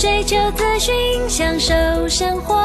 [0.00, 1.74] 追求资讯，享受
[2.08, 2.56] 生活。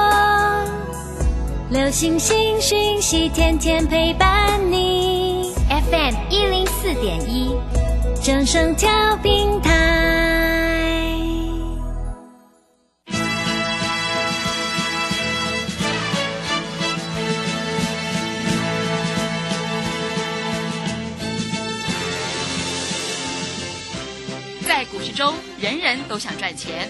[1.69, 5.53] 流星星讯息，天天陪伴你。
[5.67, 7.53] FM 一零四点一，
[8.23, 9.73] 掌声跳平台。
[24.65, 26.89] 在股市中，人人都想赚钱，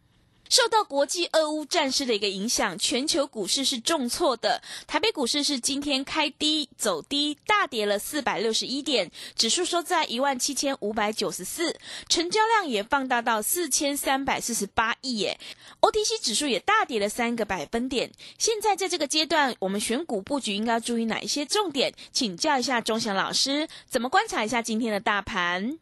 [0.51, 4.61] 受到国际俄乌战事的一个影响，全球股市是重挫的。
[4.85, 11.79] 台北股市是今天开低走低，大跌了四百六十一点，指数收在一万七千五百九十四，
[12.09, 15.39] 成交量也放大到四千三百四十八亿耶。
[15.79, 18.11] OTC 指数也大跌了三个百分点。
[18.37, 21.93] 现在在这个阶段，我们选股布局应该注意哪一些重点？
[22.11, 25.79] 请教一下钟祥老师，怎么观察一下今天的大盘？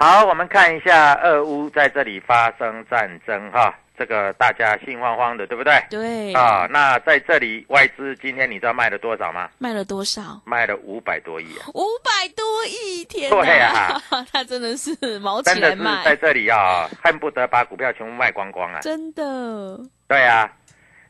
[0.00, 5.74] 好，我们看一下俄乌在这里发生战争哈，这个大家心慌慌的，对不对？
[5.90, 9.50] 对啊，那在这里外资今天你知道卖了多少吗？
[9.58, 10.40] 卖了多少？
[10.44, 11.66] 卖了五百多亿啊！
[11.74, 14.00] 五百多亿，天对啊，
[14.32, 18.78] 他真的是毛真的是起来卖，在这里啊，恨不得把股票全部卖光光啊！
[18.78, 20.48] 真的，对啊，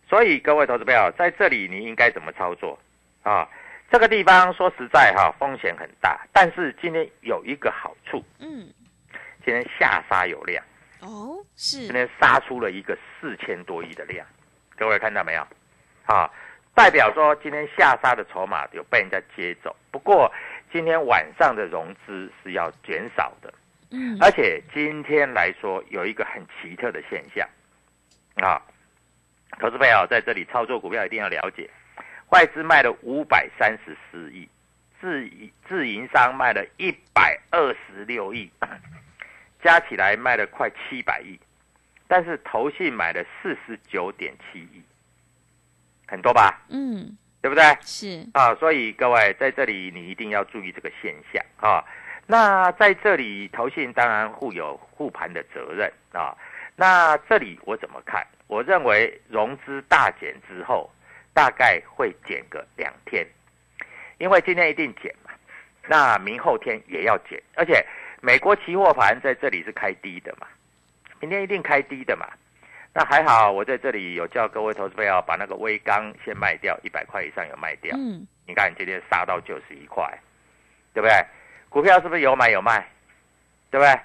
[0.08, 2.78] 所以各位投资朋友，在这里你应该怎么操作
[3.22, 3.46] 啊？
[3.90, 8.68] 这个地方说实在哈，风险很大，但是今天有一个好处，嗯，
[9.44, 10.62] 今天下杀有量。
[11.00, 14.26] 哦，是今，天杀出了一个四千多亿的量，
[14.76, 15.46] 各位看到没有？
[16.06, 16.28] 啊，
[16.74, 19.74] 代表说今天下杀的筹码有被人家接走。
[19.90, 20.30] 不过
[20.72, 23.54] 今天晚上的融资是要减少的，
[23.90, 27.48] 嗯，而且今天来说有一个很奇特的现象
[28.36, 28.60] 啊，
[29.58, 31.70] 投资朋友在这里操作股票一定要了解，
[32.30, 34.48] 外资卖了五百三十四亿，
[35.00, 38.50] 自营自营商卖了一百二十六亿。
[39.60, 41.36] 加起来卖了快七百亿，
[42.06, 44.80] 但是投信买了四十九点七亿，
[46.06, 46.62] 很多吧？
[46.68, 47.64] 嗯，对不对？
[47.80, 51.84] 是，啊，所以各位在这里你一定要注意这个现象啊。
[52.24, 56.36] 那在这里投信当然负有护盘的责任啊。
[56.76, 58.24] 那这里我怎么看？
[58.46, 60.88] 我认为融资大减之后，
[61.38, 63.24] 大概会减个两天，
[64.18, 65.30] 因为今天一定减嘛，
[65.86, 67.86] 那明后天也要减，而且。
[68.20, 70.48] 美国期货盘在这里是开低的嘛，
[71.20, 72.26] 明天一定开低的嘛。
[72.92, 77.96] 那还好，我在这里有叫各位投资朋友把那个微钢先卖掉，一百块以上有卖掉。
[77.96, 80.04] 嗯，你看今天杀到九十一块，
[80.92, 81.14] 对不对？
[81.68, 82.84] 股票是不是有买有卖？
[83.70, 84.00] 对不对？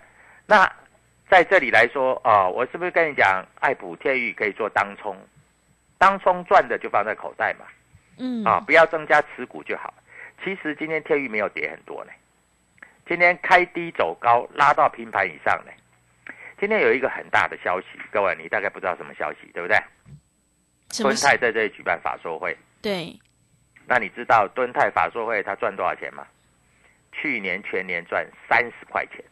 [0.45, 0.71] 那
[1.27, 5.17] 在这里来说啊、我是不是跟你讲，爱普天域可以做当冲，
[6.03, 7.65] 当冲赚的就放在口袋嘛，
[8.17, 9.93] 嗯，啊，不要增加持股就好。
[10.43, 12.11] 其实今天天域没有跌很多呢。
[13.07, 15.71] 今天开低走高，拉到平盘以上呢。
[16.59, 19.77] 今天有一个很大的消息，各位你大概不知道什么消息，对不对？
[21.01, 23.17] 敦泰在这里举办法说会，对，
[23.87, 26.27] 那你知道敦泰法说会他赚多少钱吗？
[27.13, 29.23] 去年全年赚三十块钱，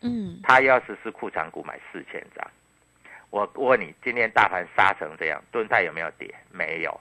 [0.00, 2.44] 嗯，他要实施库藏股买四千张。
[3.30, 6.34] 我问你，今天大盘杀成这样，盾泰有没有跌？
[6.50, 7.00] 没有，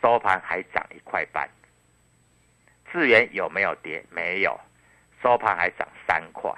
[0.00, 1.48] 收盘还涨一块半。
[2.90, 4.04] 智源有没有跌？
[4.10, 4.58] 没有，
[5.22, 6.50] 收盘还涨三块，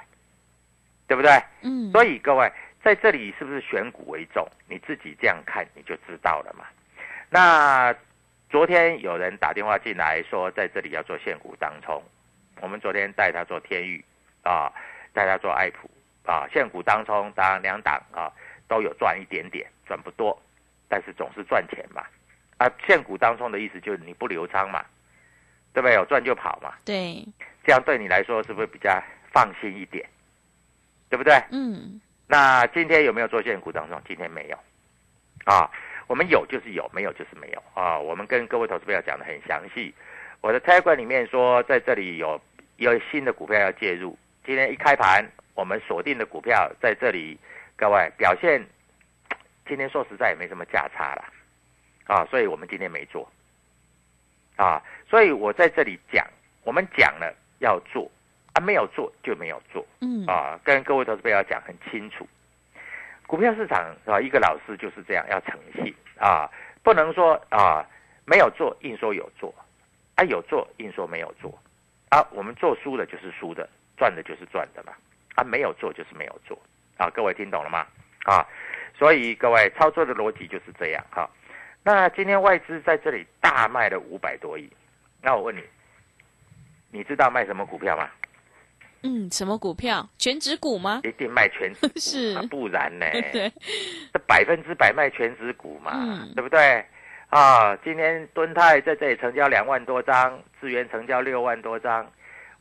[1.07, 1.31] 对不对？
[1.63, 2.51] 嗯，所以各位
[2.83, 4.47] 在这里是不是选股为重？
[4.69, 6.65] 你自己这样看你就知道了嘛。
[7.31, 7.95] 那
[8.49, 12.01] 昨天有人打电话进来说，在这里要做现股当冲，
[12.61, 14.05] 我们昨天带他做天域
[14.43, 14.73] 啊，
[15.13, 15.91] 带他做爱普
[16.25, 18.31] 啊，现股当中当然两档啊
[18.69, 20.41] 都有赚一点点，赚不多，
[20.89, 22.03] 但是总是赚钱嘛。
[22.59, 24.85] 啊，现股当中的意思就是你不留仓嘛，
[25.73, 25.95] 对不对？
[25.95, 27.27] 有赚就跑嘛，对，
[27.65, 29.03] 这样对你来说是不是比较
[29.33, 30.09] 放心一点？
[31.11, 31.35] 对不对？
[31.51, 34.01] 嗯，那今天有没有做现股当中？
[34.07, 34.59] 今天没有，
[35.45, 35.69] 啊，
[36.07, 37.99] 我们有就是有，没有就是没有啊。
[37.99, 39.93] 我们跟各位投资朋友讲的很详细，
[40.41, 42.41] 我的 Telegram 里面说在这里有
[42.77, 44.17] 有新的股票要介入。
[44.47, 45.25] 今天一开盘，
[45.55, 47.39] 我们锁定的股票在这里，
[47.85, 48.67] 各位表现，
[49.69, 51.25] 今天说实在也没什么价差了，
[52.07, 53.31] 啊，所以我们今天没做，
[54.57, 56.27] 啊，所以我在这里讲，
[56.63, 58.11] 我们讲了要做，
[58.55, 62.27] 啊，没有做就没有做，嗯，啊，跟各位投资朋友讲很清楚，
[63.27, 65.95] 股票市场啊，一个老师就是这样，要诚信。
[66.19, 66.51] 啊，
[66.83, 67.87] 不能说啊
[68.25, 69.55] 没有做硬说有做，
[70.15, 71.53] 啊有做硬说没有做，
[72.09, 74.95] 啊我们做输的就是输的，赚的就是赚的嘛，
[75.35, 76.59] 啊没有做就是没有做，
[76.97, 77.87] 啊各位听懂了吗？
[78.25, 78.47] 啊，
[78.99, 81.29] 所以各位操作的逻辑就是这样哈。
[81.83, 84.71] 那今天外资在这里大卖了五百多亿，
[85.21, 85.63] 那我问你，
[86.91, 88.09] 你知道卖什么股票吗？
[89.03, 90.09] 嗯，什么股票？
[90.17, 91.01] 全指股吗？
[91.05, 93.05] 一定卖全指股 是啊，不然呢？
[93.33, 93.53] 对，
[94.13, 96.83] 这百分之百卖全指股嘛，嗯对不对？
[97.29, 102.11] 啊，今天敦泰在这里成交两万多张，资源成交六万多张，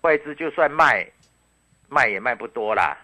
[0.01, 1.07] 外资就算卖，
[1.87, 2.97] 卖也卖不多啦，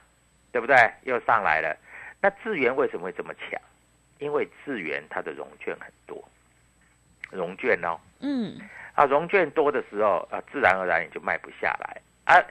[0.52, 0.76] 对不对？
[1.04, 1.76] 又上来了。
[2.22, 3.60] 那智源为什么会这么强？
[4.18, 6.22] 因为智源它的融券很多，
[7.32, 8.60] 融券哦，嗯，
[8.94, 12.44] 啊，融券多的时候啊，自然而然也就卖不下来啊。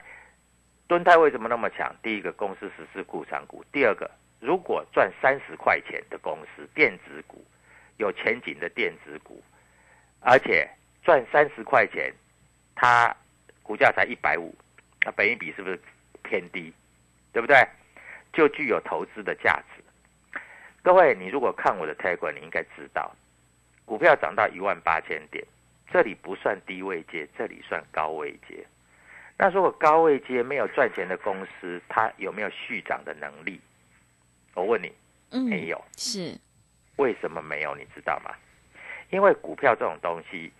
[0.87, 1.95] 敦泰为什么那么强？
[2.01, 4.09] 第一个，公司实施库藏股；第二个，
[4.39, 7.45] 如果赚三十块钱的公司，电子股
[7.97, 9.39] 有前景的电子股，
[10.21, 10.67] 而且
[11.03, 12.11] 赚三十块钱，
[12.73, 13.15] 它
[13.61, 14.55] 股价才一百五，
[15.01, 15.79] 那本益比是不是
[16.23, 16.73] 偏低？
[17.31, 17.55] 对不对？
[18.33, 19.83] 就具有投资的价值。
[20.81, 23.13] 各位，你如果看我的 t a g 你应该知道，
[23.85, 25.45] 股票涨到一万八千点，
[25.91, 28.65] 这里不算低位阶，这里算高位阶。
[29.37, 33.59] 那如果高位阶没有赚钱的公司，它有没有续涨的能力？
[34.53, 34.91] 我问你，
[35.31, 35.81] 嗯，没有。
[35.97, 36.37] 是，
[36.97, 37.75] 为什么没有？
[37.75, 38.31] 你知道吗？
[39.09, 40.51] 因为股票这种东西，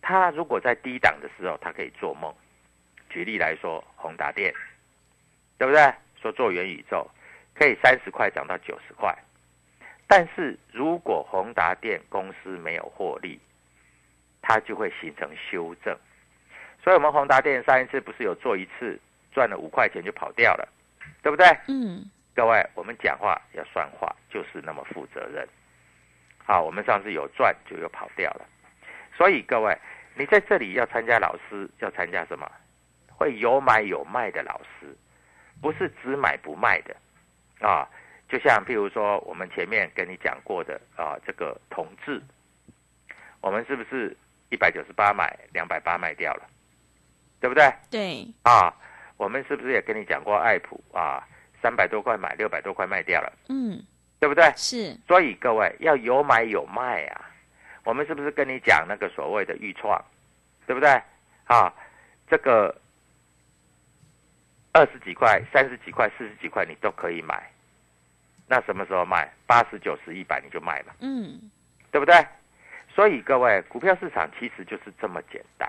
[0.00, 2.34] 它如果在低档的时候，它可以做梦。
[3.08, 4.54] 举例来说，宏达电，
[5.58, 5.92] 对不对？
[6.20, 7.08] 说做元宇宙，
[7.54, 9.16] 可以三十块涨到九十块。
[10.06, 13.38] 但是如果宏达电公司没有获利，
[14.42, 15.96] 它就会形成修正。
[16.82, 18.98] 所以，我们宏达电上一次不是有做一次
[19.32, 20.68] 赚了五块钱就跑掉了，
[21.22, 21.46] 对不对？
[21.68, 25.46] 嗯，各位，我们讲话要算话，就是那么负责任。
[26.38, 28.46] 好，我们上次有赚就有跑掉了，
[29.14, 29.76] 所以各位，
[30.16, 32.50] 你在这里要参加老师，要参加什么？
[33.08, 34.96] 会有买有卖的老师，
[35.60, 36.96] 不是只买不卖的
[37.60, 37.88] 啊。
[38.28, 42.22] 就像譬如说，我们前面跟你讲过的啊，这个同志，
[43.40, 44.16] 我们是不是
[44.50, 46.48] 一百九十八买，两百八卖掉了，
[47.40, 47.72] 对不对？
[47.90, 48.72] 对，啊，
[49.16, 51.26] 我们是不是也跟你讲过爱普啊？
[51.60, 53.84] 三百多块买，六百多块卖掉了，嗯，
[54.18, 54.50] 对不对？
[54.56, 57.26] 是，所以各位要有买有卖啊。
[57.84, 60.02] 我们是不是跟你讲那个所谓的预创，
[60.66, 60.88] 对不对？
[61.44, 61.70] 啊，
[62.30, 62.74] 这个
[64.72, 67.50] 二十几块、三十几块、四十几块你都可以买。
[68.46, 69.30] 那什么时候卖？
[69.46, 71.50] 八十九十一百你就卖嘛，嗯，
[71.90, 72.14] 对不对？
[72.94, 75.68] 所以各位，股票市场其实就是这么简单。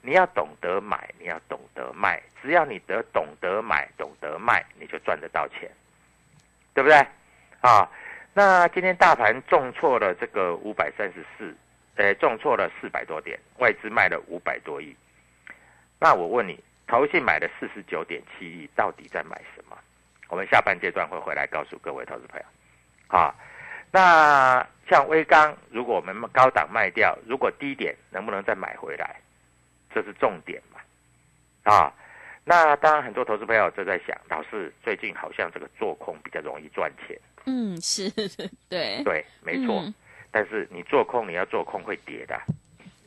[0.00, 5.70] 你要懂得买，你要懂得卖，只要你得懂得买、懂得卖，你就赚得到钱，
[6.74, 6.96] 对不对？
[7.60, 7.88] 啊，
[8.34, 11.54] 那今天大盘重挫了这个五百三十四，
[11.94, 14.96] 呃，重挫了四百多点，外资卖了五百多亿。
[16.00, 19.76] 那我问你，投信买了四十九点七亿，到底在买什么？
[20.28, 22.46] 我们下半阶段会回来告诉各位投资朋友。
[23.16, 23.34] 啊，
[23.90, 29.20] 那像微钢，如果我们高档卖掉，如果低点能不能再买回来？
[29.94, 30.80] 这是重点嘛？
[31.72, 31.92] 啊，
[32.44, 37.18] 那当然很多投资朋友就在想，老师最近好像这个做空比较容易赚钱。
[37.46, 38.10] 嗯，是，
[38.68, 39.80] 对，对，没错。
[39.82, 39.94] 嗯
[40.34, 42.40] 但是你做空，你要做空会跌的，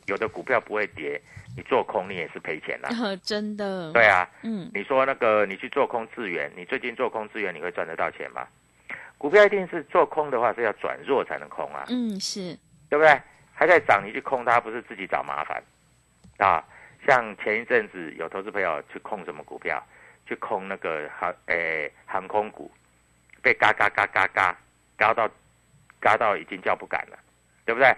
[0.06, 1.20] 有的股票不会跌，
[1.56, 2.88] 你做空你也是赔钱的。
[2.88, 8.46] 呃， 真的，对，啊，嗯，你说那个你去做空资源，你最近做空资源，你会赚得到钱吗？
[9.18, 12.56] 股票一定是做空的话是要转弱才能空啊，嗯，是，
[12.88, 13.20] 对不对？
[13.52, 15.62] 还在涨，你去空它，不是自己找麻烦
[16.38, 16.62] 啊？
[17.06, 19.82] 像前一阵子有投资朋友去空什么股票，
[20.26, 22.70] 去空那个航诶航空股，
[23.42, 24.54] 被嘎嘎嘎嘎嘎
[24.98, 25.30] 嘎到
[26.00, 27.18] 嘎到已经叫不敢了，
[27.64, 27.94] 对不对？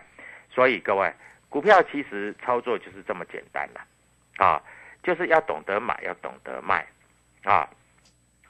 [0.55, 1.12] 所以各位，
[1.49, 3.81] 股票其实操作就是这么简单了
[4.37, 4.62] 啊，
[5.02, 6.87] 就是要懂得买，要懂得卖。
[7.45, 7.69] 啊。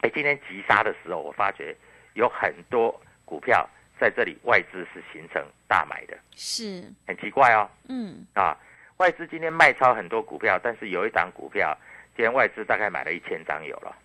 [0.01, 1.77] 哎，今天急杀的时候，我发觉
[2.15, 2.89] 有很多
[3.25, 7.69] 股票在这里外资是形成大买的，是，很奇怪哦。
[7.89, 8.57] 嗯，啊，
[8.99, 11.77] 外资今天卖超很多股票，但是有一档股票，
[12.15, 13.97] 今天外资大概买了一千张有了，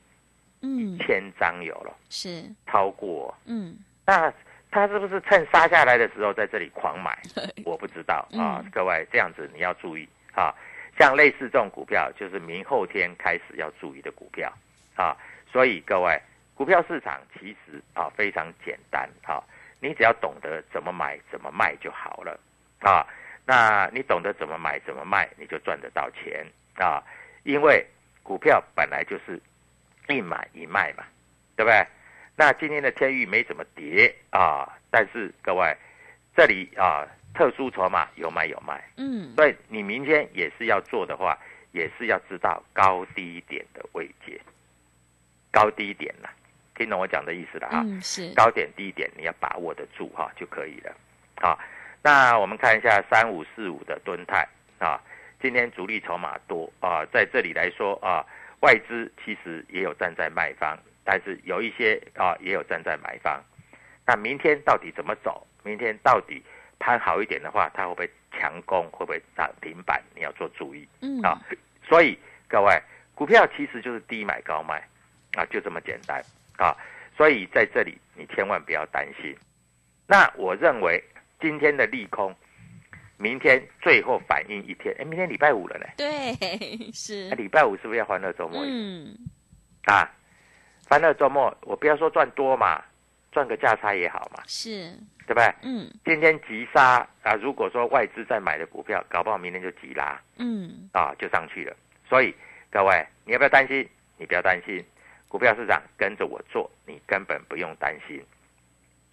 [0.61, 3.31] 嗯，千张有了，是，超过。
[3.45, 4.33] 嗯，那
[4.73, 7.15] 他是不是趁杀下来的时候在这里狂买？
[7.63, 10.51] 我不知道啊嗯，各位这样子你要注意啊。
[10.97, 14.51] 像类似这种股票，就是明后天开始要注意的股票
[14.95, 15.15] 啊。
[15.51, 16.19] 所以各位，
[16.55, 19.41] 股票市场其实啊非常简单啊，
[19.79, 22.39] 你只要懂得怎么买怎么卖就好了
[22.79, 23.05] 啊。
[23.45, 27.03] 那你懂得怎么买怎么卖，你就赚得到钱啊。
[27.43, 27.85] 因为
[28.23, 29.39] 股票本来就是
[30.07, 31.03] 一买一卖嘛，
[31.55, 31.85] 对不对？
[32.35, 35.75] 那今天的天域没怎么跌啊，但是各位
[36.35, 41.37] 这里啊特殊筹码有买有卖，嗯，所以你明天也是要做的话，
[41.71, 44.39] 也是要知道高低点的位阶，
[45.51, 46.31] 高低点啦，
[46.75, 47.83] 听懂我讲的意思了哈？
[47.85, 50.91] 嗯，是，高点低点你要把握得住哈就可以了。
[51.39, 51.59] 好，
[52.01, 54.47] 那我们看一下三五四五的吨泰
[54.79, 54.99] 啊，
[55.41, 58.25] 今天主力筹码多啊，在这里来说啊，
[58.61, 63.41] 外资其实也有站在卖方，但是有一些啊也有站在买方。
[64.05, 65.45] 那明天到底怎么走？
[65.63, 66.43] 明天到底
[66.79, 68.89] 盘好一点的话，它会不会强攻？
[68.91, 70.03] 会不会涨停板？
[70.15, 70.87] 你要做注意。
[71.01, 71.39] 嗯，啊，
[71.87, 72.17] 所以
[72.47, 72.81] 各位，
[73.15, 74.85] 股票其实就是低买高卖
[75.35, 76.21] 啊，就这么简单
[76.57, 76.75] 啊。
[77.15, 79.33] 所以在这里你千万不要担心。
[80.05, 81.01] 那我认为
[81.39, 82.35] 今天的利空，
[83.17, 86.35] 明天最后反映一天，哎，明天礼拜五了呢，对，
[86.91, 88.61] 是那，礼拜五是不是要欢乐周末？
[88.65, 89.15] 嗯，
[89.85, 90.11] 啊，
[90.93, 92.79] 欢乐周末，我不要说赚多嘛，
[93.31, 94.91] 赚个价差也好嘛，是，
[95.25, 95.51] 对不对？
[95.63, 100.21] 嗯今天急杀啊，如果说外资在买的股票，搞不好明天就急拉。
[100.37, 101.75] 嗯，啊，就上去了。
[102.07, 102.31] 所以
[102.69, 103.89] 各位，你要不要担心？
[104.17, 104.85] 你不要担心，
[105.27, 108.23] 股票市场跟着我做，你根本不用担心。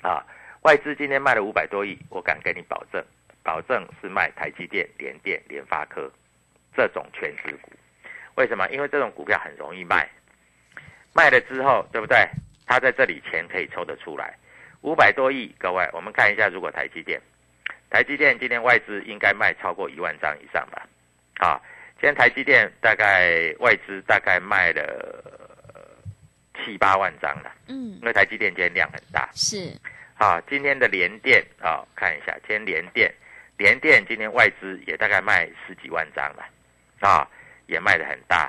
[0.02, 0.22] 啊，
[0.60, 3.02] 外资今天卖了五百多亿，我敢跟你保证，
[3.42, 6.12] 保证是卖台积电、联电、联发科
[6.76, 7.72] 这种全值股。
[8.34, 8.68] 为什么？
[8.68, 10.06] 因为这种股票很容易卖，
[11.12, 12.28] 卖了之后，对不对？
[12.66, 14.32] 它在这里钱可以抽得出来，
[14.82, 15.52] 五百多亿。
[15.58, 17.20] 各位，我们看一下，如果台积电，
[17.90, 20.86] 台积电今天外资应该卖超过一万张以上吧？
[21.38, 21.60] 啊，
[21.94, 24.82] 今天台积电大概外资大概卖了
[25.74, 25.80] 呃
[26.62, 29.28] 七八万张了，嗯因，为台积电今天量很大。
[29.34, 29.72] 是，
[30.16, 33.12] 啊，今天的联电啊，看一下，今天联电，
[33.56, 36.44] 联电今天外资也大概卖十几万张了，
[37.00, 37.28] 啊，
[37.66, 38.48] 也卖的很大。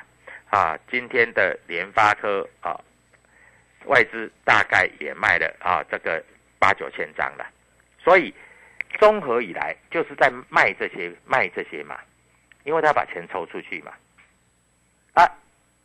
[0.51, 2.77] 啊，今天的联发科啊，
[3.86, 6.22] 外资大概也卖了啊这个
[6.60, 7.50] 八九千张了，
[7.98, 8.34] 所以
[9.00, 11.98] 综合以来就是在卖这些卖这些嘛，
[12.65, 13.93] 因为他把钱抽出去嘛。
[15.13, 15.25] 啊，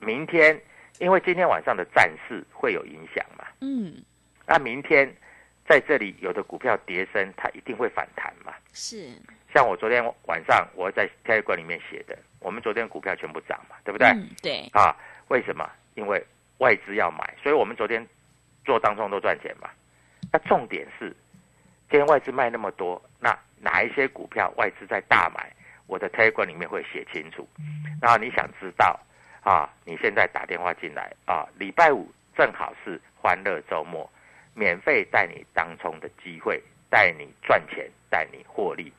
[0.01, 0.61] 明天
[0.99, 3.95] 因为今天晚上的战事会有影响嘛，嗯，
[4.47, 5.09] 那明天
[5.69, 8.53] 在这里有的股票跌升，它一定会反弹嘛。
[8.73, 9.13] 是，
[9.57, 14.07] 像我昨天晚上我在 Telegram 里面写的，我们昨天股票全部涨嘛，对不对？
[14.09, 14.95] 嗯，对，啊，
[15.29, 15.67] 为什么？
[15.95, 16.23] 因为
[16.59, 18.07] 外资要买，所以我们昨天
[18.67, 19.71] 做当中都赚钱嘛。
[20.31, 21.09] 那重点是，
[21.89, 25.51] 今天外资卖那么多，那哪一些股票外资在大买？
[25.87, 27.49] 我的 Telegram 里面会写清楚。
[28.03, 29.01] 然后你想知道
[29.41, 29.71] 啊？
[29.87, 34.07] 你现在打电话进来啊，礼拜五正好是欢乐周末，
[34.53, 38.93] 免费带你当冲的机会，带你赚钱，带你获利。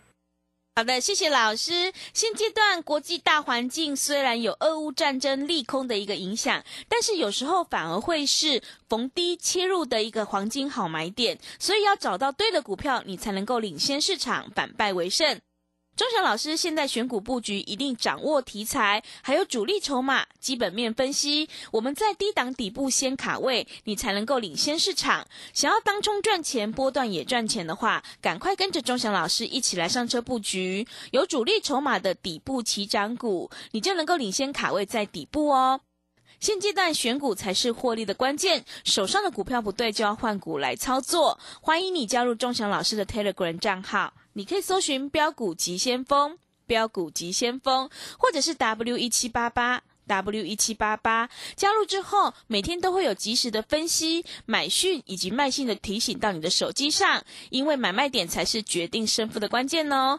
[0.77, 1.91] 好的，谢谢老师。
[2.13, 15.41] 现阶段国际大环境虽然有俄乌战争利空的一个影响，但是有时候反而会是逢低切入的一个黄金好买点，所以要找到对的股票，你才能够领先市场，反败为胜。
[15.97, 21.49] 钟祥老师现在选股布局一定掌握题材，还有主力筹码、基本面分析。
[21.71, 25.27] 我们在低档底部先卡位，你才能够领先市场。
[25.53, 35.81] 想要当冲赚钱、波段也赚钱的话，赶快跟着钟祥老师一起来上车布局，有主力筹码的底部起涨股，你就能够领先卡位在底部哦。
[36.39, 41.39] 现阶段选股才是获利的关键，手上的股票不对就要换股来操作。
[41.61, 47.89] 欢迎你加入钟祥老师的 Telegram 账号，你可以搜寻“标股急先锋”、“标股急先锋”，
[48.19, 49.83] 或者是 W 一七八八。
[50.07, 60.17] W 一七八八加入之后，每天都会有及时的分析、买讯以及卖信的提醒到你的手机上，因为买卖点才是决定胜负的关键哦。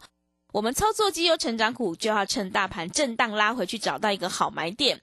[0.53, 5.01] 我们操作绩优成长股，就要趁大盘震荡拉回去，找到一个好买点。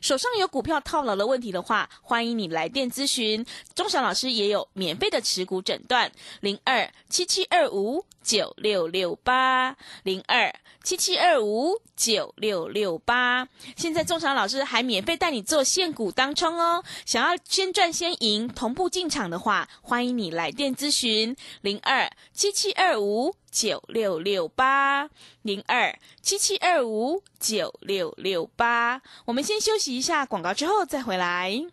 [0.00, 3.44] 手上有股票套牢的问题的话，欢迎你来电咨询。
[3.74, 10.52] 钟晓老师也有免费的持股诊断，零二七七二五九六六八零二
[10.82, 13.46] 七七二五九六六八。
[13.76, 16.82] 现在钟祥老师还免费带你做现股当冲哦。
[17.04, 25.08] 想要先赚先赢，同步进场的话，欢迎你来电咨询零二七七二五九六六八
[25.42, 29.00] 零二七七二五九六六八。
[29.26, 31.64] 我们先休息一下广告，之后再回来。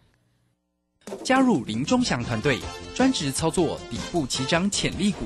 [1.24, 2.60] 加入林忠祥团队，
[2.96, 5.26] 专职操作底部起涨潜力股，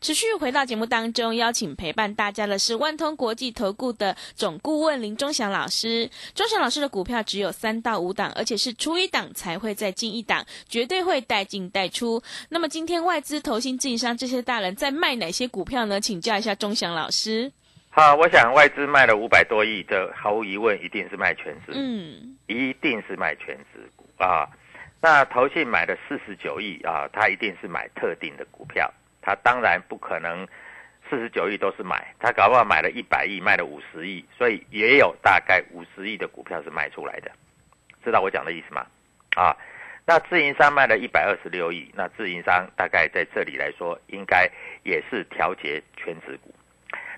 [0.00, 6.08] 持续回到节目当中，邀请陪伴大家的是万通国际投顾的总顾问林忠祥老师。
[6.34, 12.22] 忠祥老师的股票只有三到五档，而且是出一档才会再进一档，绝对会带进带出。
[12.48, 16.00] 那么今天外资、投信、自营商这些大人在卖哪些股票呢？
[16.00, 17.52] 请教一下忠祥老师。
[17.90, 24.48] 好，我想外资卖了五百多亿，这毫无疑问一定是卖全值，嗯，一定是卖全值股啊。
[25.02, 28.90] 那投信买了四十九亿啊，他一定是买特定的股票。
[29.22, 30.46] 他当然不可能
[31.08, 37.30] 四十九亿都是买，他搞不好买了一百亿，卖了五十亿，所以也有大概五十亿的股票是卖出来的，
[38.04, 38.86] 知道我讲的意思吗？
[39.36, 39.56] 啊，
[40.06, 44.48] 那自营商卖了一百二十六亿，那自营商大概在这里来说，应该
[44.84, 46.54] 也是调节全值股。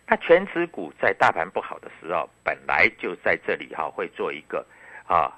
[0.07, 4.67] 那全值股在大盘不好的时候，本来就在这里哈会做一个
[5.07, 5.33] 啊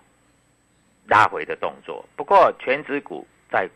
[1.06, 3.68] 拉回的动作，不过全值股在。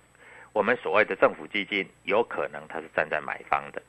[0.58, 3.80] 我们所谓的政府基金，有可能它是站在买方的，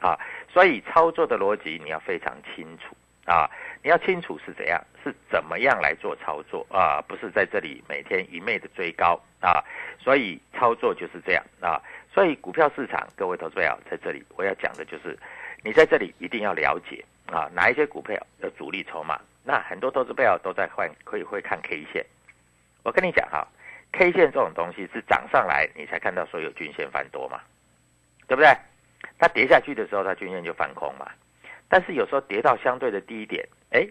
[0.00, 0.18] 啊，
[0.50, 2.96] 所以操作的逻辑你要非常清楚。
[3.26, 3.50] 啊，
[3.82, 9.20] 你要清楚是怎样，是怎么样来做操作啊，不是在这里每天一昧的追高。
[9.40, 9.62] 啊，
[9.98, 11.44] 所以操作就是这样。
[11.60, 15.18] 啊，所以股票市场，各位投资者在这里我要讲的就是，
[15.62, 22.02] 你在这里一定要了解啊，哪一些股票有主力筹码，那很多投资者都在换，可以会看 K 线，
[22.84, 23.46] 我跟你讲哈。
[23.92, 27.40] K 线这种东西是涨上来你才看到所有均线翻多嘛，
[28.26, 28.54] 对不对？
[29.18, 31.10] 它跌下去的时候，它均线就翻空嘛。
[31.68, 33.86] 但是有时候跌到相对的低点，哎，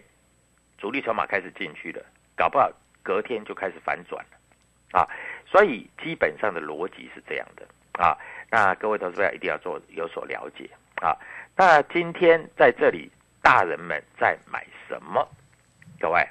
[0.78, 2.04] 主力筹码开始进去了，
[2.36, 2.70] 搞不好
[3.02, 5.08] 隔天就开始反转了啊。
[5.44, 7.66] 所以基本上的逻辑是这样的
[8.00, 8.16] 啊。
[8.48, 11.16] 那各位投资者一定要做有所了解啊。
[11.56, 13.10] 那今天在这里，
[13.42, 15.28] 大人们在买什么？
[15.98, 16.24] 各位，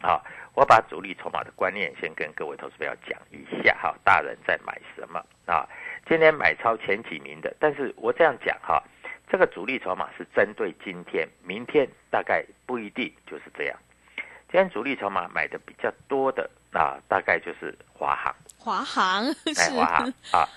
[0.00, 0.24] 好。
[0.58, 5.64] 我把主力筹码的观念先跟各位投资友讲一下哈，大人在买什么啊？
[6.08, 8.82] 今天买超前几名的，但是我这样讲哈，
[9.30, 13.78] 这个主力筹码是针对今天，明天大概不一定就是这样。
[14.50, 20.48] 今天主力筹码买的比较多的啊，大概就是华航，华航，哎，华航啊，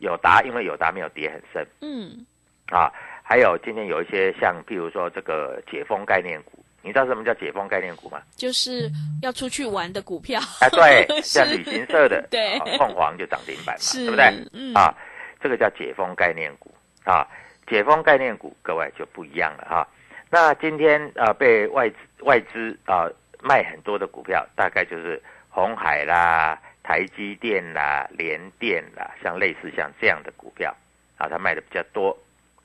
[0.00, 2.26] 友达，因为友达没有跌很深，嗯，
[2.68, 2.92] 啊，
[3.22, 6.62] 还有今天有一些像，譬如说这个解封概念股。
[6.86, 8.22] 你知道什么叫解封概念股吗？
[8.36, 8.88] 就是
[9.20, 10.40] 要出去玩的股票。
[10.60, 14.48] 啊，对， 像旅行社的，对，凤凰就涨停板嘛，对不对？
[14.52, 14.94] 嗯，啊，
[15.40, 16.72] 这个叫解封概念股
[17.04, 17.26] 啊，
[17.66, 19.88] 解封概念股，各位就不一样了哈。
[20.30, 23.10] 那今天啊，被外资外资啊
[23.42, 30.72] 卖很多的股票，大概就是红海啦、台积电啦、联电啦，像类似像这样的股票
[31.18, 32.16] 啊，它卖的比较多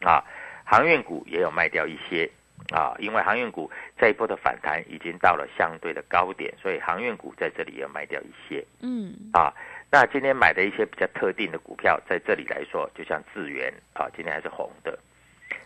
[0.01, 0.23] 啊，
[0.63, 2.29] 航运股也有卖掉一些。
[2.69, 8.63] 啊，因为航运股这一波的反弹已经到了相对的高点，所以航运股在这里要卖掉一些。
[8.82, 9.54] 嗯，啊，
[9.91, 14.97] 那今天买的一些比较特定的股票，在这里来说，就像智源啊，今天还是红的。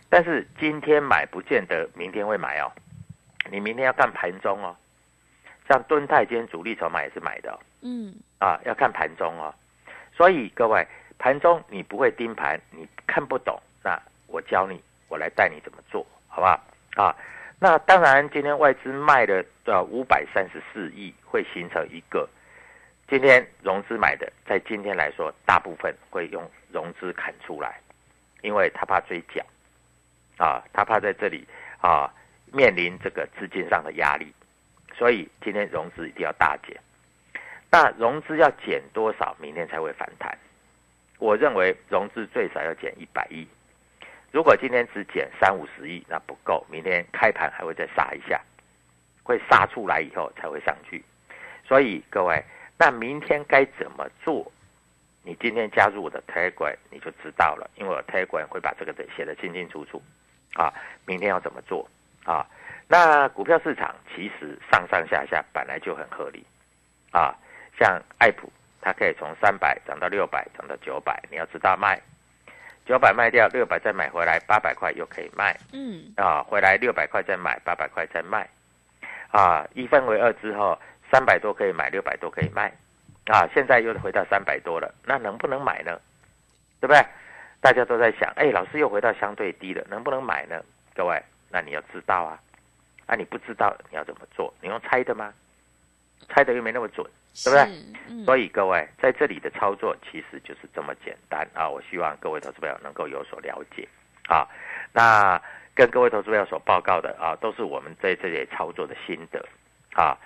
[0.09, 2.71] 但是今天买不见得明天会买哦，
[3.51, 4.75] 你明天要看盘中哦。
[5.67, 7.59] 像敦泰今天主力筹码也是买的。
[7.81, 9.53] 嗯，啊，要看盘中哦。
[10.15, 16.59] 所以各位，盘中你不会盯盘，你看不懂，那我教你，我来带你怎么做，好不好？
[16.95, 17.15] 啊，
[17.59, 22.27] 那当然，今天外资卖了呃五百三十四亿，会形成一个
[23.07, 27.79] 今天融资买的，在今天来说，大部分会用融资砍出来，
[28.41, 29.45] 因为他怕追缴，
[30.37, 31.45] 啊，他怕在这里
[31.81, 32.09] 啊
[32.53, 34.33] 面临这个资金上的压力，
[34.95, 36.75] 所以今天融资一定要大减。
[37.69, 40.37] 那融资要减多少，明天才会反弹？
[41.19, 43.45] 我认为融资最少要减一百亿。
[44.35, 48.37] 如果今天只减三五十亿，那不够，明天开盘还会再杀一下，
[49.23, 51.01] 会杀出来以后才会上去。
[51.65, 52.43] 所以各位，
[52.77, 54.51] 那明天该怎么做？
[55.23, 60.03] 你今天加入我的 Telegram，你就知道了，因为我 Telegram 会把这个的写得清清楚楚，
[60.55, 60.69] 啊，
[61.05, 61.89] 明天要怎么做
[62.25, 62.45] 啊？
[62.89, 66.45] 那股票市场其实上上下下本来就很合理，
[67.13, 67.33] 啊，
[67.79, 71.97] 像爱普，它可以从三百涨到六百，涨到九百，你要知道卖，
[72.85, 78.47] 九百卖掉，六百再买回来，八百块又可以卖，嗯，啊，回来六百块再买，八百块再卖，
[79.31, 80.79] 啊，一分为二之后，
[81.11, 82.71] 三百多可以买，六百多可以卖，
[83.25, 85.99] 啊，现在又回到三百多了，那能不能买呢？
[86.79, 87.03] 对不对？
[87.59, 90.61] 大家都在想，哎，老师又回到相对低了，能不能买呢？
[90.93, 91.19] 各位，
[91.49, 92.39] 那你要知道啊，
[93.07, 94.53] 啊，你不知道你要怎么做？
[94.61, 95.33] 你用猜的吗？
[96.29, 97.05] 猜的又没那么准，
[97.43, 98.25] 对不对？
[98.25, 101.69] 所以各位在这里的操作其实就是这么简单啊！
[101.69, 103.87] 我希望各位投资朋友能够有所了解
[104.27, 104.47] 啊。
[104.91, 105.41] 那
[105.73, 109.45] 跟各位投资朋友所报告的啊，都是我们在这里操作的心得
[109.93, 110.17] 啊。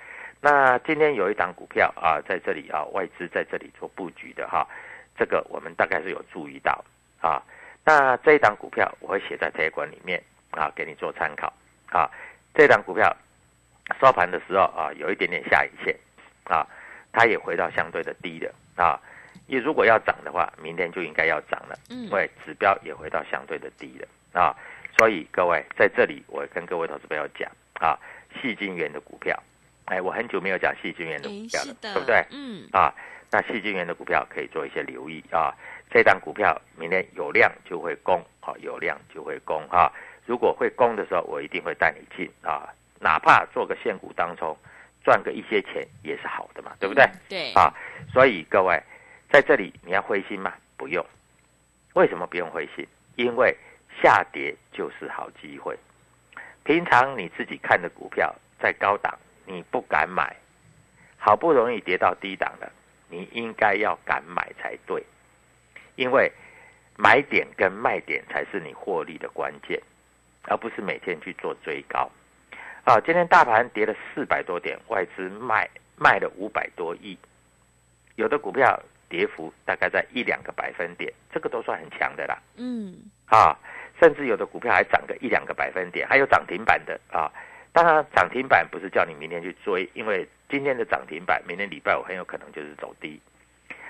[0.42, 4.66] 那今天有一档股票啊，在这里啊，外资在这里做布局的哈、
[5.18, 6.84] 这个我们大概是有注意到
[7.20, 7.42] 啊。
[7.84, 11.52] 那这一档股票我会写在推管里面啊，给你做参考
[11.92, 12.10] 啊。
[12.54, 13.14] 这档股票
[14.00, 15.96] 收盘的时候啊，有一点点下影线
[16.46, 16.66] 啊。
[17.12, 19.00] 它也回到相对的低的啊。
[19.48, 24.56] 你如果要涨的话，明天就应该要涨了，嗯因为指标也回到相对的低了啊。
[24.98, 27.50] 所以各位在这里，我跟各位投资朋友讲
[27.80, 27.98] 啊，
[28.40, 29.36] 细晶元的股票，
[29.86, 32.24] 哎，我很久没有讲细晶元的股，票了，对不对？
[32.30, 32.94] 嗯，啊，
[33.32, 35.52] 那细晶元的股票可以做一些留意啊。
[35.90, 39.92] 这档股票明天有量就会攻，好、有量就会攻哈、
[40.28, 44.58] 如果会攻的时候，我一定会带你进啊，哪怕做个现股当中
[45.04, 47.04] 赚个一些钱也是好的嘛，对不对？
[47.06, 47.74] 嗯对，啊，
[48.12, 48.82] 所以各位
[49.32, 50.54] 在这里你要灰心吗？
[50.78, 51.06] 不用。
[51.94, 52.86] 为什么不用灰心？
[53.16, 53.56] 因为
[54.02, 55.78] 下跌就是好机会。
[56.64, 60.36] 平常你自己看的股票在高档，你不敢买，
[61.18, 62.72] 好不容易跌到低档了，
[63.10, 65.04] 你应该要敢买才对，
[65.96, 66.32] 因为
[66.96, 69.82] 买点跟卖点才是你获利的关键，
[70.44, 72.10] 而不是每天去做追高。
[72.90, 77.16] 啊，今天大盘跌了四百多点，外资卖卖了五百多亿，
[78.16, 82.36] 有的股票跌幅大概在一两个百分点，这个都算很强的啦。
[82.58, 82.96] 嗯，
[83.28, 83.56] 啊，
[84.00, 87.32] 甚至有的股票还涨个一两个百分点，还有涨停板的啊。
[87.74, 93.22] 当然，涨停板不是叫你明天去追，因为今天的涨停板，明天礼拜五很有可能就是走低。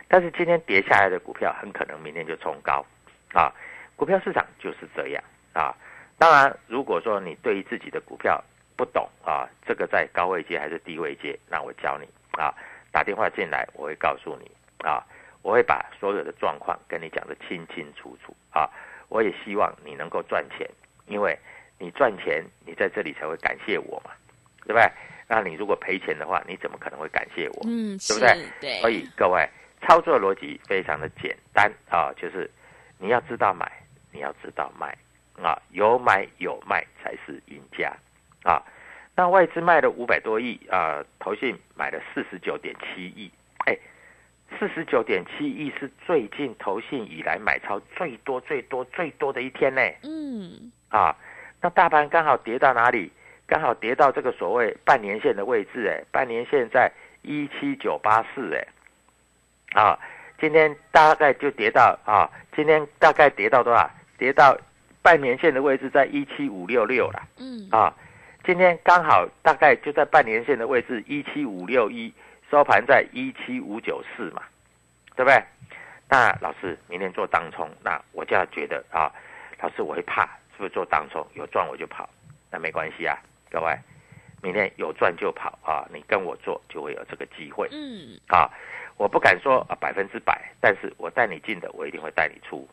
[0.09, 2.85] 但是今天跌下来的股票，很可能明天就冲高
[3.31, 3.49] 啊。
[3.95, 5.73] 股票市场就是这样啊。
[6.17, 8.43] 当然，如果说你对于自己的股票
[8.79, 12.07] 不懂啊，这个在高位阶还是低位阶，那我教你
[12.39, 12.55] 啊，
[12.93, 14.49] 打电话进来，我会告诉你
[14.87, 15.05] 啊，
[15.41, 18.69] 我会把所有的状况跟你讲得清清楚楚啊。
[19.09, 20.65] 我也希望你能够赚钱，
[21.07, 21.37] 因为
[21.77, 24.11] 你赚钱，你在这里才会感谢我嘛，
[24.61, 24.89] 对不对？
[25.27, 27.65] 那你如果赔钱的话，你怎么可能会感谢我？
[27.67, 28.19] 嗯，对不
[28.61, 29.45] 对所以各位
[29.81, 32.49] 操作逻辑非常的简单啊，就是
[32.97, 33.69] 你要知道买，
[34.13, 34.97] 你要知道卖
[35.43, 37.93] 啊，有买有卖才是赢家
[38.49, 38.63] 啊。
[39.15, 43.29] 那外资卖了五百多亿啊，投信买了四十九点七亿，
[43.65, 43.77] 哎，
[44.57, 51.15] 四十九点七亿是最近投信以来买超最多最多最多的一天呢嗯，啊。
[51.61, 53.11] 那大盘刚好跌到哪里？
[53.45, 56.89] 刚好跌到这个所谓半年线的位置，哎，半年线在
[57.23, 59.99] 一七九八四，哎，啊，
[60.39, 63.89] 今天大概就跌到啊，今天大概跌到多少？
[64.17, 64.57] 跌到
[65.01, 67.93] 半年线的位置在一七五六六了，嗯，啊，
[68.49, 72.11] 今天刚好大概就在半年线的位置一七五六一，
[72.49, 74.41] 收盘在一七五九四嘛，
[75.15, 75.39] 对不对？
[76.09, 79.13] 那老师明天做当冲，那我就要觉得啊，
[79.61, 82.09] 老师我会怕，是不是做当冲有赚我就跑？
[82.49, 83.15] 那没关系啊，
[83.51, 83.77] 各位，
[84.41, 88.49] 明天有赚就跑啊，你跟我做就会有这个机会嗯，啊。
[88.97, 92.67] 我不敢说啊百分之百，但是我带你进的，我一定会带你出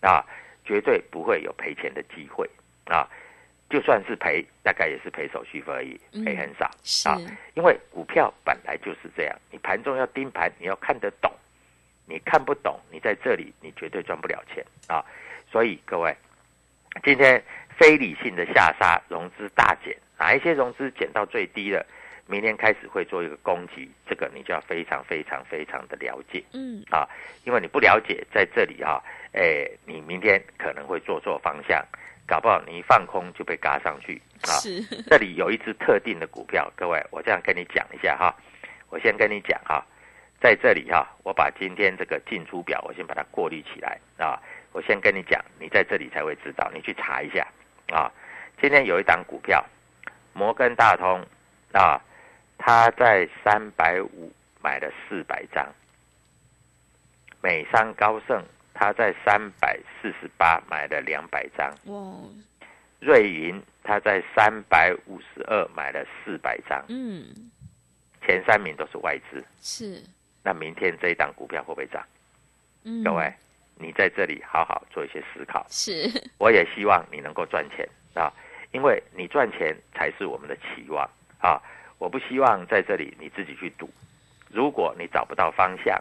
[0.00, 0.26] 啊，
[0.64, 2.50] 绝对不会有赔钱的机会
[2.86, 3.08] 啊。
[3.70, 6.70] 就算是赔，大概也是赔手续费而已，嗯赔很少。
[6.82, 7.18] 是，啊
[7.54, 11.32] 因为股票本来就是这样，你盘中要盯盘，你要看得懂，
[12.06, 15.04] 你看不懂，你在这里你绝对赚不了钱啊！
[15.50, 16.14] 所以各位，
[17.02, 17.42] 今天
[17.76, 21.84] 非理性的下杀，融资大减，哪一些融资减到最低了？
[22.26, 27.06] 明天开始会做一个攻击，这个你就要非常非常非常的了解嗯，啊，
[27.44, 28.98] 因为你不了解，在这里啊，
[29.32, 31.84] 诶，你明天可能会做错方向，
[32.26, 34.52] 搞不好你一放空就被嘎上去啊。
[34.60, 38.34] 是，这里有一只特定的股票，各位，我这样跟你讲一下哈。
[38.90, 39.84] 我先跟你讲哈，
[40.40, 44.40] 在这里哈，我把今天这个进出表，我先把它过滤起来啊。
[44.72, 47.46] 我先跟你讲，你在这里才会知道，你去查一下
[47.88, 48.10] 啊。
[48.60, 49.64] 今天有一档股票，
[50.32, 51.24] 摩根大通
[51.72, 52.00] 啊，
[52.58, 54.32] 他在三百五
[54.62, 55.66] 买了四百张，
[57.40, 58.42] 美商高盛
[58.74, 62.12] 他在三百四十八买了两百张，哇，
[63.00, 67.24] 瑞银他在三百五十二买了四百张，嗯，
[68.26, 69.42] 前三名都是外资。
[69.62, 70.02] 是，
[70.42, 72.04] 那明天这一档股票会不会涨？
[72.82, 73.32] 嗯，各位，
[73.76, 75.64] 你在这里好好做一些思考。
[75.70, 78.32] 是， 我也希望你能够赚钱啊，
[78.72, 81.08] 因为你赚钱才是我们的期望
[81.38, 81.62] 啊。
[81.98, 83.88] 我不希望在这里你自己去赌。
[84.50, 85.98] 如果你找不到方向，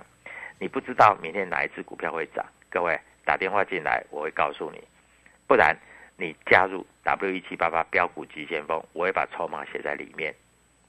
[0.59, 4.81] 你不知道明天哪一只股票会涨，各位打电话进来，我会告诉你。
[5.45, 5.77] 不然
[6.17, 10.33] 你加入 W 一七八八标股急先锋，我会把筹码写在里面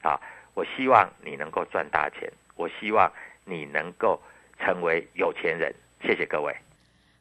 [0.01, 0.19] 啊。
[0.55, 3.13] 我希望你能够赚大钱，我希望
[3.45, 4.19] 你能够
[4.59, 5.75] 成为有钱人。
[6.01, 6.57] 谢谢各位。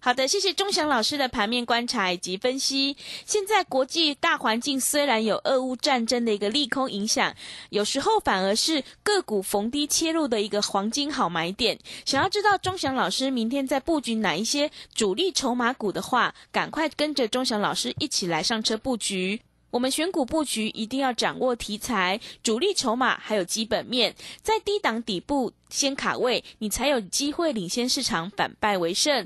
[0.06, 2.98] 好的，谢谢钟祥老师的盘面观察以及分析。
[3.26, 7.34] 现在国际大环境虽然有俄乌战争的一个利空影响，
[7.70, 11.80] 有时候反而是个股逢低切入的一个黄金好买点。
[12.04, 19.39] 想要知道钟祥老师明天在布局哪一些主力筹码股的话，赶快跟着钟祥老师一起来上车布局。
[19.72, 29.26] 我们选股布局一定要掌握题材、主力筹码，还有基本面，在低档底部先卡位，你才有机会领先市场，反败为胜。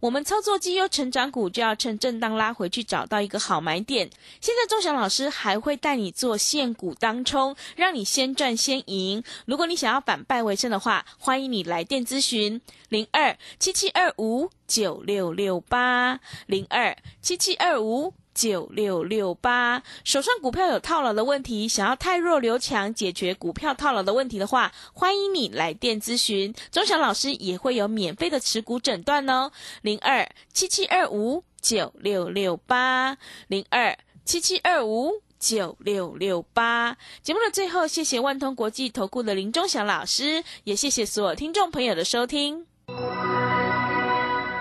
[0.00, 4.08] 我们操作绩优成长股，就要趁震荡拉回去找到一个好买点。
[4.40, 9.22] 现在钟祥老师还会带你做现股当冲，让你先赚先赢。
[9.46, 18.14] 如果你想要反败为胜的话，欢迎你来电咨询零二七七二五九六六八零二七七二五。
[18.38, 29.50] 九六六八，手上股票有套牢的问题，想要太弱留强，解决股票套牢的问题的话，欢迎你来电咨询，钟祥老师也会有免费的持股诊断哦，
[29.82, 36.96] 零二七七二五九六六八，零二七七二五九六六八。
[37.20, 42.66] 节目的最后，谢谢万通国际投顾的林钟祥老师，也谢谢所有听众朋友的收听。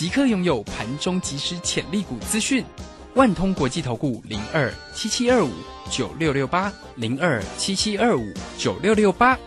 [0.00, 2.64] 即刻拥有盘中即时潜力股资讯，
[3.12, 5.50] 万通国际投顾零二七七二五
[5.90, 9.38] 九六六八零二七七二五九六六八，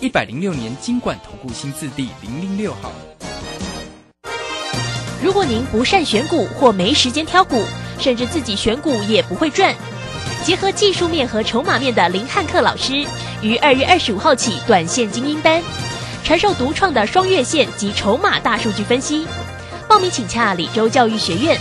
[0.00, 2.92] 一百零六年经管投顾新字第零零六号。
[5.22, 7.64] 如果您不善选股或没时间挑股，
[7.98, 9.74] 甚至自己选股也不会赚，
[10.44, 13.06] 结合技术面和筹码面的林汉克老师，
[13.40, 15.62] 于二月二十五号起短线精英班，
[16.22, 19.26] 传授独创的双月线及筹码大数据分析。
[19.88, 21.58] 报名请洽李州教育学院，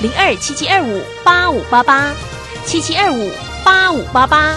[0.00, 2.12] 零二七七二五八五八八，
[2.64, 3.30] 七七二五
[3.64, 4.54] 八五八八。